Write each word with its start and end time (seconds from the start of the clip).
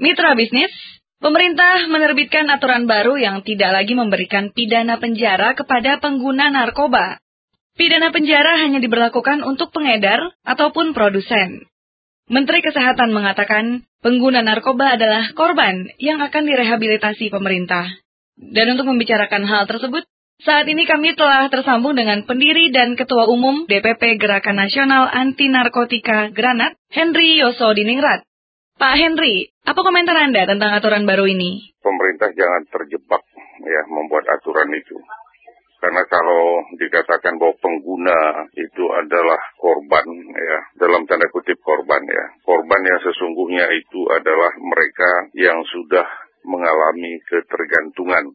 Mitra 0.00 0.32
bisnis, 0.32 0.72
pemerintah 1.20 1.84
menerbitkan 1.84 2.48
aturan 2.48 2.88
baru 2.88 3.20
yang 3.20 3.44
tidak 3.44 3.68
lagi 3.76 3.92
memberikan 3.92 4.48
pidana 4.48 4.96
penjara 4.96 5.52
kepada 5.52 6.00
pengguna 6.00 6.48
narkoba. 6.48 7.20
Pidana 7.76 8.08
penjara 8.08 8.64
hanya 8.64 8.80
diberlakukan 8.80 9.44
untuk 9.44 9.76
pengedar 9.76 10.32
ataupun 10.48 10.96
produsen. 10.96 11.68
Menteri 12.32 12.64
Kesehatan 12.64 13.12
mengatakan 13.12 13.84
pengguna 14.00 14.40
narkoba 14.40 14.96
adalah 14.96 15.36
korban 15.36 15.92
yang 16.00 16.24
akan 16.24 16.48
direhabilitasi 16.48 17.28
pemerintah. 17.28 17.92
Dan 18.40 18.72
untuk 18.72 18.88
membicarakan 18.88 19.44
hal 19.44 19.68
tersebut, 19.68 20.08
saat 20.40 20.64
ini 20.64 20.88
kami 20.88 21.12
telah 21.12 21.52
tersambung 21.52 21.92
dengan 21.92 22.24
pendiri 22.24 22.72
dan 22.72 22.96
Ketua 22.96 23.28
Umum 23.28 23.68
DPP 23.68 24.16
Gerakan 24.16 24.64
Nasional 24.64 25.12
Anti 25.12 25.52
Narkotika 25.52 26.32
Granat, 26.32 26.80
Henry 26.88 27.36
Yoso 27.36 27.76
Diningrat. 27.76 28.24
Pak 28.80 28.96
Henry, 28.96 29.52
apa 29.68 29.76
komentar 29.84 30.16
Anda 30.16 30.48
tentang 30.48 30.72
aturan 30.72 31.04
baru 31.04 31.28
ini? 31.28 31.76
Pemerintah 31.84 32.32
jangan 32.32 32.64
terjebak 32.64 33.20
ya 33.60 33.82
membuat 33.92 34.24
aturan 34.32 34.72
itu. 34.72 34.96
Karena 35.84 36.00
kalau 36.08 36.64
dikatakan 36.80 37.36
bahwa 37.36 37.60
pengguna 37.60 38.48
itu 38.56 38.84
adalah 38.88 39.36
korban 39.60 40.08
ya, 40.32 40.58
dalam 40.80 41.04
tanda 41.04 41.28
kutip 41.28 41.60
korban 41.60 42.08
ya. 42.08 42.24
Korban 42.40 42.80
yang 42.80 43.00
sesungguhnya 43.04 43.68
itu 43.68 44.00
adalah 44.16 44.48
mereka 44.56 45.28
yang 45.36 45.60
sudah 45.68 46.08
mengalami 46.48 47.20
ketergantungan. 47.28 48.32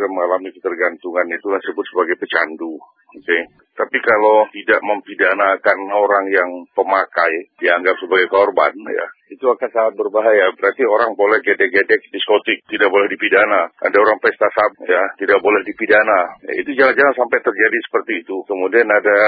Sudah 0.00 0.16
mengalami 0.16 0.48
ketergantungan 0.56 1.28
itulah 1.28 1.60
disebut 1.60 1.84
sebagai 1.92 2.16
pecandu. 2.16 2.80
Oke. 2.80 3.20
Okay? 3.20 3.42
Tapi 3.76 4.00
kalau 4.00 4.48
tidak 4.48 4.80
mempidanakan 4.80 5.78
orang 5.92 6.24
yang 6.32 6.48
pemakai, 6.72 7.52
dianggap 7.60 8.00
sebagai 8.00 8.32
korban, 8.32 8.72
ya, 8.72 9.06
itu 9.28 9.44
akan 9.44 9.68
sangat 9.68 9.92
berbahaya. 10.00 10.56
Berarti 10.56 10.88
orang 10.88 11.12
boleh 11.12 11.44
gedek-gedek 11.44 12.00
diskotik, 12.08 12.64
tidak 12.72 12.88
boleh 12.88 13.12
dipidana. 13.12 13.68
Ada 13.76 13.96
orang 14.00 14.16
pesta 14.24 14.48
sab, 14.56 14.72
ya, 14.88 15.04
tidak 15.20 15.36
boleh 15.44 15.60
dipidana. 15.68 16.32
Ya, 16.48 16.64
itu 16.64 16.72
jangan-jangan 16.80 17.12
sampai 17.20 17.44
terjadi 17.44 17.78
seperti 17.84 18.12
itu. 18.24 18.40
Kemudian 18.48 18.88
ada 18.88 19.18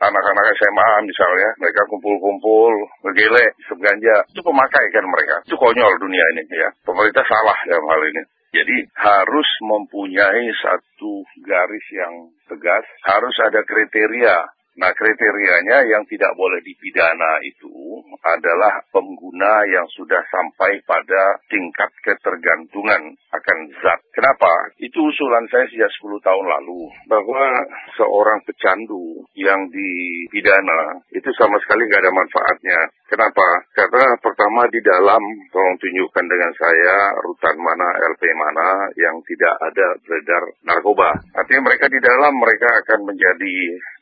anak-anak 0.00 0.44
SMA 0.56 0.90
misalnya, 1.04 1.48
mereka 1.60 1.84
kumpul-kumpul, 1.92 2.72
ngegele, 3.04 3.52
seganja. 3.68 4.16
Itu 4.32 4.40
pemakai 4.40 4.96
kan 4.96 5.04
mereka. 5.04 5.44
Itu 5.44 5.60
konyol 5.60 5.92
dunia 6.00 6.24
ini, 6.32 6.44
ya. 6.56 6.72
Pemerintah 6.88 7.24
salah 7.28 7.56
dalam 7.68 7.84
hal 7.84 8.00
ini. 8.08 8.24
Jadi 8.56 8.88
harus 8.96 9.48
mempunyai 9.68 10.48
satu 10.64 11.28
garis 11.44 11.86
yang 11.92 12.32
tegas, 12.48 12.88
harus 13.04 13.36
ada 13.44 13.60
kriteria. 13.68 14.48
Nah 14.76 14.92
kriterianya 14.92 15.88
yang 15.88 16.04
tidak 16.04 16.36
boleh 16.36 16.60
dipidana 16.60 17.40
itu 17.44 18.00
adalah 18.20 18.84
pengguna 18.92 19.64
yang 19.72 19.88
sudah 19.92 20.20
sampai 20.28 20.84
pada 20.84 21.40
tingkat 21.48 21.88
ketergantungan 22.04 23.16
akan 23.32 23.58
zat. 23.80 24.00
Kenapa? 24.12 24.52
Itu 24.76 25.00
usulan 25.00 25.48
saya 25.48 25.64
sejak 25.72 25.88
10 26.00 26.20
tahun 26.20 26.46
lalu 26.48 26.92
bahwa 27.08 27.44
seorang 27.96 28.44
pecandu 28.44 29.24
yang 29.32 29.64
dipidana 29.72 31.00
itu 31.08 31.28
sama 31.40 31.56
sekali 31.64 31.88
nggak 31.88 32.02
ada 32.04 32.12
manfaatnya. 32.12 32.80
Kenapa? 33.06 33.46
Karena 33.70 34.18
pertama 34.18 34.66
di 34.66 34.82
dalam, 34.82 35.22
tolong 35.54 35.78
tunjukkan 35.78 36.26
dengan 36.26 36.52
saya 36.58 37.14
rutan 37.22 37.54
mana, 37.62 37.86
LP 38.10 38.22
mana 38.34 38.90
yang 38.98 39.14
tidak 39.22 39.54
ada 39.62 39.86
beredar 40.02 40.42
narkoba. 40.66 41.14
Artinya 41.38 41.70
mereka 41.70 41.86
di 41.86 42.02
dalam 42.02 42.34
mereka 42.34 42.66
akan 42.82 43.06
menjadi 43.06 43.54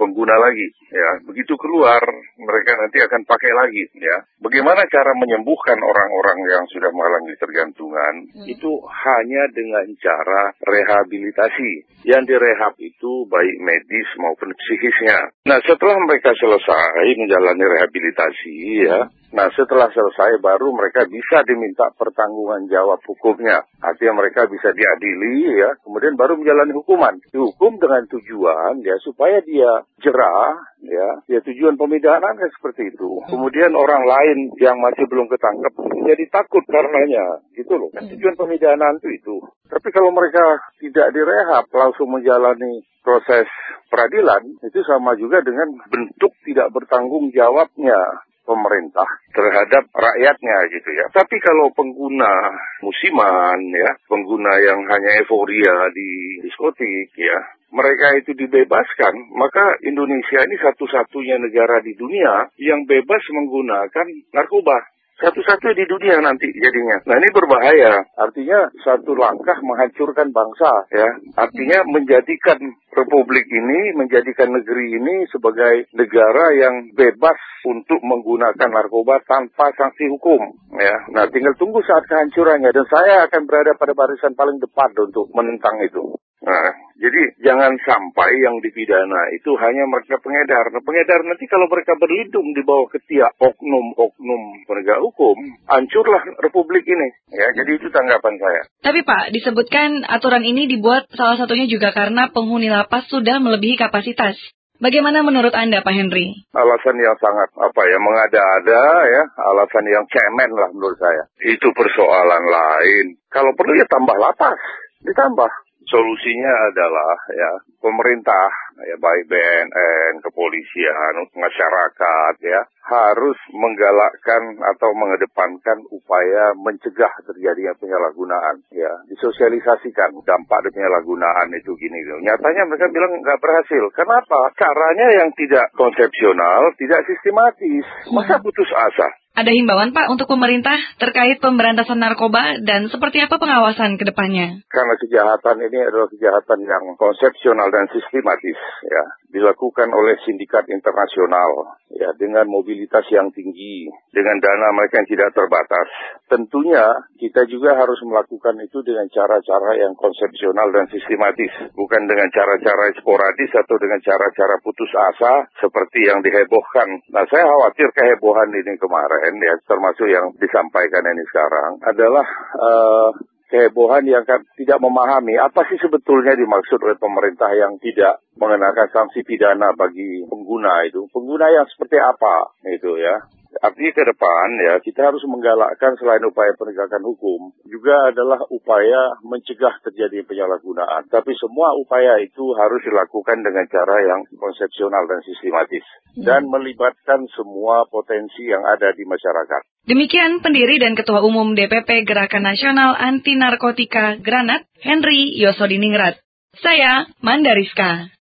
pengguna 0.00 0.36
lagi, 0.36 0.68
ya. 0.88 1.10
Begitu 1.28 1.52
keluar, 1.60 2.00
mereka 2.40 2.72
nanti 2.80 3.00
akan 3.04 3.24
pakai 3.28 3.52
lagi, 3.52 3.84
ya. 4.00 4.16
Bagaimana 4.40 4.84
cara 4.88 5.12
menyembuhkan 5.16 5.76
orang-orang 5.76 6.38
yang 6.48 6.64
sudah 6.72 6.88
mengalami 6.88 7.36
tergantungan? 7.36 8.14
Hmm. 8.32 8.46
Itu 8.48 8.80
hanya 8.84 9.44
dengan 9.52 9.84
cara 10.00 10.56
rehabilitasi. 10.64 12.04
Yang 12.08 12.32
direhab 12.32 12.74
itu 12.80 13.28
baik 13.28 13.56
medis 13.60 14.08
maupun 14.16 14.56
psikisnya. 14.56 15.36
Nah, 15.44 15.60
setelah 15.68 16.00
mereka 16.08 16.32
selesai 16.32 17.04
menjalani 17.20 17.64
rehabilitasi, 17.64 18.56
ya. 18.88 18.89
Nah 19.30 19.46
setelah 19.54 19.86
selesai 19.94 20.42
baru 20.42 20.74
mereka 20.74 21.06
bisa 21.06 21.46
diminta 21.46 21.86
pertanggungan 21.94 22.66
jawab 22.66 22.98
hukumnya. 23.06 23.62
Artinya 23.78 24.18
mereka 24.18 24.50
bisa 24.50 24.74
diadili 24.74 25.54
ya, 25.54 25.70
kemudian 25.86 26.18
baru 26.18 26.34
menjalani 26.34 26.74
hukuman. 26.74 27.14
Dihukum 27.30 27.78
dengan 27.78 28.02
tujuan 28.10 28.82
ya 28.82 28.98
supaya 29.06 29.38
dia 29.46 29.86
jerah 30.02 30.58
ya, 30.82 31.08
ya 31.30 31.38
tujuan 31.46 31.78
pemidanaan 31.78 32.42
kan 32.42 32.50
seperti 32.58 32.90
itu. 32.90 33.22
Kemudian 33.30 33.70
orang 33.78 34.02
lain 34.02 34.50
yang 34.58 34.82
masih 34.82 35.06
belum 35.06 35.30
ketangkep 35.30 35.72
jadi 36.10 36.24
takut 36.32 36.64
karenanya, 36.66 37.44
gitu 37.54 37.78
loh. 37.78 37.90
Kan 37.94 38.10
tujuan 38.10 38.34
pemidanaan 38.34 38.98
itu 38.98 39.08
itu. 39.14 39.36
Tapi 39.70 39.88
kalau 39.94 40.10
mereka 40.10 40.42
tidak 40.82 41.14
direhab 41.14 41.70
langsung 41.70 42.10
menjalani 42.10 42.82
proses 43.06 43.46
peradilan 43.88 44.42
itu 44.66 44.80
sama 44.84 45.14
juga 45.16 45.40
dengan 45.40 45.70
bentuk 45.88 46.34
tidak 46.44 46.68
bertanggung 46.74 47.30
jawabnya 47.32 48.26
pemerintah 48.50 49.06
terhadap 49.30 49.86
rakyatnya 49.94 50.58
gitu 50.74 50.90
ya. 50.90 51.06
Tapi 51.14 51.38
kalau 51.38 51.70
pengguna 51.70 52.50
musiman 52.82 53.62
ya, 53.70 53.94
pengguna 54.10 54.58
yang 54.58 54.82
hanya 54.90 55.10
euforia 55.22 55.86
di 55.94 56.42
diskotik 56.42 57.14
ya, 57.14 57.38
mereka 57.70 58.18
itu 58.18 58.34
dibebaskan, 58.34 59.30
maka 59.38 59.78
Indonesia 59.86 60.42
ini 60.42 60.58
satu-satunya 60.58 61.38
negara 61.38 61.78
di 61.78 61.94
dunia 61.94 62.50
yang 62.58 62.82
bebas 62.82 63.22
menggunakan 63.30 64.06
narkoba 64.34 64.99
satu-satu 65.20 65.76
di 65.76 65.84
dunia 65.84 66.16
nanti 66.24 66.48
jadinya. 66.56 66.96
Nah 67.04 67.16
ini 67.20 67.28
berbahaya. 67.30 67.92
Artinya 68.16 68.72
satu 68.80 69.12
langkah 69.12 69.60
menghancurkan 69.60 70.32
bangsa 70.32 70.72
ya. 70.90 71.08
Artinya 71.36 71.84
menjadikan 71.84 72.56
republik 72.96 73.44
ini, 73.52 73.94
menjadikan 74.00 74.50
negeri 74.50 74.96
ini 74.96 75.28
sebagai 75.28 75.92
negara 75.92 76.56
yang 76.56 76.90
bebas 76.96 77.36
untuk 77.68 78.00
menggunakan 78.00 78.68
narkoba 78.72 79.20
tanpa 79.28 79.68
sanksi 79.76 80.08
hukum 80.08 80.40
ya. 80.80 80.96
Nah 81.12 81.28
tinggal 81.28 81.52
tunggu 81.60 81.84
saat 81.84 82.08
kehancurannya 82.08 82.72
dan 82.72 82.86
saya 82.88 83.28
akan 83.28 83.44
berada 83.44 83.76
pada 83.76 83.92
barisan 83.92 84.32
paling 84.32 84.56
depan 84.56 84.88
untuk 84.96 85.28
menentang 85.36 85.76
itu. 85.84 86.16
Nah, 86.40 86.72
jadi 87.00 87.22
jangan 87.40 87.72
sampai 87.80 88.28
yang 88.44 88.60
dipidana 88.60 89.32
itu 89.32 89.56
hanya 89.56 89.88
mereka 89.88 90.20
pengedar. 90.20 90.68
Nah, 90.68 90.84
pengedar 90.84 91.24
nanti 91.24 91.48
kalau 91.48 91.64
mereka 91.64 91.96
berlindung 91.96 92.52
di 92.52 92.60
bawah 92.60 92.92
ketiak 92.92 93.40
oknum-oknum 93.40 94.68
penegak 94.68 95.00
hukum, 95.00 95.32
hancurlah 95.64 96.20
republik 96.44 96.84
ini. 96.84 97.08
Ya, 97.32 97.56
jadi 97.56 97.80
itu 97.80 97.88
tanggapan 97.88 98.36
saya. 98.36 98.68
Tapi 98.84 99.00
Pak, 99.00 99.32
disebutkan 99.32 100.04
aturan 100.04 100.44
ini 100.44 100.68
dibuat 100.68 101.08
salah 101.16 101.40
satunya 101.40 101.64
juga 101.72 101.96
karena 101.96 102.28
penghuni 102.28 102.68
lapas 102.68 103.08
sudah 103.08 103.40
melebihi 103.40 103.80
kapasitas. 103.80 104.36
Bagaimana 104.76 105.24
menurut 105.24 105.56
Anda, 105.56 105.80
Pak 105.80 105.92
Henry? 105.96 106.36
Alasan 106.52 107.00
yang 107.00 107.16
sangat 107.16 107.48
apa 107.56 107.80
ya 107.84 107.96
mengada-ada 107.96 108.84
ya, 109.08 109.22
alasan 109.40 109.88
yang 109.88 110.04
cemen 110.08 110.52
lah 110.52 110.68
menurut 110.72 111.00
saya. 111.00 111.24
Itu 111.48 111.72
persoalan 111.72 112.44
lain. 112.44 113.16
Kalau 113.32 113.56
perlu 113.56 113.76
ya 113.76 113.88
tambah 113.88 114.16
lapas, 114.16 114.56
ditambah 115.04 115.52
solusinya 115.88 116.52
adalah 116.72 117.16
ya 117.32 117.50
pemerintah 117.80 118.48
ya 118.84 118.96
baik 118.96 119.28
BNN, 119.28 120.24
kepolisian, 120.24 121.14
masyarakat 121.36 122.34
ya 122.40 122.60
harus 122.80 123.36
menggalakkan 123.52 124.56
atau 124.74 124.90
mengedepankan 124.96 125.84
upaya 125.92 126.56
mencegah 126.56 127.12
terjadinya 127.22 127.76
penyalahgunaan 127.76 128.64
ya 128.72 128.90
disosialisasikan 129.12 130.16
dampak 130.24 130.64
dari 130.64 130.80
penyalahgunaan 130.80 131.52
itu 131.54 131.76
gini 131.76 132.02
gitu. 132.02 132.18
Nyatanya 132.24 132.66
mereka 132.66 132.88
bilang 132.88 133.12
nggak 133.20 133.40
berhasil. 133.40 133.84
Kenapa? 133.94 134.50
Caranya 134.56 135.06
yang 135.22 135.30
tidak 135.36 135.70
konsepsional, 135.76 136.72
tidak 136.80 137.04
sistematis. 137.04 137.84
Masa 138.10 138.40
putus 138.40 138.68
asa? 138.72 139.19
Ada 139.40 139.56
himbauan 139.56 139.96
Pak 139.96 140.12
untuk 140.12 140.28
pemerintah 140.28 140.76
terkait 141.00 141.40
pemberantasan 141.40 141.96
narkoba 141.96 142.60
dan 142.60 142.92
seperti 142.92 143.24
apa 143.24 143.40
pengawasan 143.40 143.96
ke 143.96 144.04
depannya? 144.04 144.60
Karena 144.68 144.94
kejahatan 145.00 145.64
ini 145.64 145.80
adalah 145.80 146.12
kejahatan 146.12 146.60
yang 146.68 146.84
konsepsional 147.00 147.72
dan 147.72 147.88
sistematis 147.88 148.60
ya, 148.84 149.04
dilakukan 149.30 149.88
oleh 149.94 150.18
sindikat 150.26 150.66
internasional 150.66 151.78
ya 151.90 152.10
dengan 152.18 152.46
mobilitas 152.50 153.06
yang 153.10 153.30
tinggi, 153.30 153.86
dengan 154.10 154.38
dana 154.42 154.74
mereka 154.74 155.02
yang 155.02 155.10
tidak 155.10 155.30
terbatas. 155.34 155.88
Tentunya 156.26 156.84
kita 157.18 157.46
juga 157.46 157.78
harus 157.78 157.98
melakukan 158.06 158.58
itu 158.62 158.82
dengan 158.82 159.06
cara-cara 159.10 159.78
yang 159.78 159.94
konsepsional 159.94 160.70
dan 160.74 160.86
sistematis, 160.90 161.50
bukan 161.74 162.02
dengan 162.10 162.28
cara-cara 162.34 162.90
sporadis 162.98 163.50
atau 163.54 163.76
dengan 163.78 164.02
cara-cara 164.02 164.58
putus 164.62 164.90
asa 164.94 165.46
seperti 165.62 166.10
yang 166.10 166.22
dihebohkan. 166.22 166.88
Nah, 167.14 167.26
saya 167.30 167.46
khawatir 167.46 167.90
kehebohan 167.94 168.50
ini 168.50 168.74
kemarin 168.78 169.34
ya 169.38 169.54
termasuk 169.66 170.06
yang 170.10 170.34
disampaikan 170.38 171.06
ini 171.06 171.24
sekarang 171.30 171.72
adalah 171.86 172.26
uh, 172.58 173.10
kehebohan 173.50 174.06
yang 174.06 174.22
kan 174.22 174.40
tidak 174.54 174.78
memahami 174.78 175.34
apa 175.36 175.66
sih 175.66 175.76
sebetulnya 175.82 176.38
dimaksud 176.38 176.78
oleh 176.78 176.96
pemerintah 176.96 177.50
yang 177.52 177.76
tidak 177.82 178.22
mengenakan 178.38 178.88
sanksi 178.94 179.26
pidana 179.26 179.74
bagi 179.74 180.22
pengguna 180.30 180.86
itu. 180.86 181.10
Pengguna 181.10 181.50
yang 181.50 181.66
seperti 181.66 181.98
apa 181.98 182.54
itu 182.70 182.94
ya. 183.02 183.39
Artinya 183.58 183.92
ke 183.92 184.04
depan 184.06 184.46
ya 184.62 184.74
kita 184.78 185.10
harus 185.10 185.26
menggalakkan 185.26 185.98
selain 185.98 186.22
upaya 186.22 186.54
penegakan 186.54 187.02
hukum 187.02 187.50
juga 187.66 188.14
adalah 188.14 188.38
upaya 188.46 189.18
mencegah 189.26 189.74
terjadi 189.82 190.22
penyalahgunaan. 190.22 191.10
Tapi 191.10 191.34
semua 191.34 191.74
upaya 191.74 192.22
itu 192.22 192.54
harus 192.54 192.78
dilakukan 192.86 193.42
dengan 193.42 193.66
cara 193.66 193.96
yang 194.06 194.22
konsepsional 194.38 195.02
dan 195.10 195.20
sistematis 195.26 195.82
hmm. 196.14 196.22
dan 196.22 196.46
melibatkan 196.46 197.26
semua 197.34 197.90
potensi 197.90 198.46
yang 198.46 198.62
ada 198.62 198.94
di 198.94 199.02
masyarakat. 199.02 199.66
Demikian 199.90 200.44
pendiri 200.44 200.78
dan 200.78 200.94
Ketua 200.94 201.18
Umum 201.24 201.58
DPP 201.58 202.06
Gerakan 202.06 202.46
Nasional 202.46 202.94
Anti 202.94 203.34
Narkotika 203.34 204.20
Granat, 204.22 204.62
Henry 204.78 205.34
Yosodiningrat. 205.40 206.22
Saya 206.58 207.06
Mandariska. 207.22 208.14